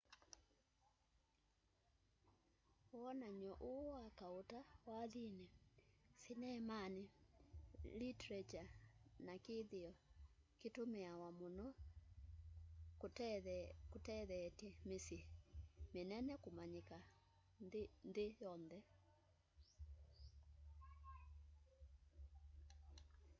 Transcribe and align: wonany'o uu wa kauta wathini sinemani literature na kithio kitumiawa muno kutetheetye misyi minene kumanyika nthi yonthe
wonany'o 3.01 3.51
uu 3.69 3.85
wa 3.97 4.03
kauta 4.21 4.59
wathini 4.89 5.45
sinemani 6.21 7.03
literature 7.99 8.67
na 9.25 9.33
kithio 9.45 9.91
kitumiawa 10.59 11.27
muno 11.39 11.67
kutetheetye 13.91 14.69
misyi 14.87 15.19
minene 15.93 16.33
kumanyika 16.43 16.97
nthi 17.65 18.25
yonthe 18.41 18.79